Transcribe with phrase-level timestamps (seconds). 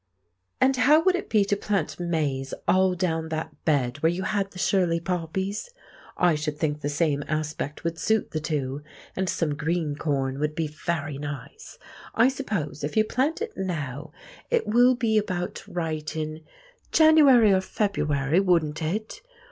[0.59, 4.49] "And how would it be to plant maize all down that bed where you had
[4.49, 5.69] the Shirley poppies?
[6.17, 8.81] I should think the same aspect would suit the two,
[9.15, 11.77] and some green corn would be very nice.
[12.15, 14.11] I suppose, if you plant it now,
[14.49, 16.43] it will be about right in
[16.91, 19.21] January or February, wouldn't it?